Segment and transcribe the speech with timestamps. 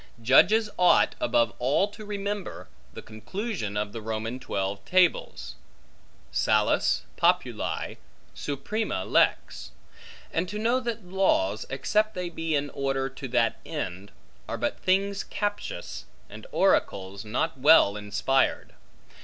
[0.19, 5.53] Judges ought above all to remember the conclusion of the Roman Twelve Tables;
[6.31, 7.97] Salus populi
[8.33, 9.69] suprema lex;
[10.33, 14.11] and to know that laws, except they be in order to that end,
[14.49, 18.73] are but things captious, and oracles not well inspired.